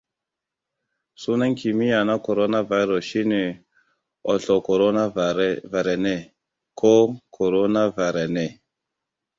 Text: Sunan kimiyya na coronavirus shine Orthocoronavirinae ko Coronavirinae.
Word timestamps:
Sunan 1.21 1.53
kimiyya 1.59 1.99
na 2.07 2.15
coronavirus 2.25 3.03
shine 3.09 3.41
Orthocoronavirinae 4.31 6.17
ko 6.79 6.93
Coronavirinae. 7.37 8.49